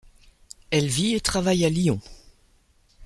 Elle 0.71 0.87
vit 0.87 1.13
et 1.13 1.21
travaille 1.21 1.63
à 1.63 1.69
Lyon. 1.69 2.01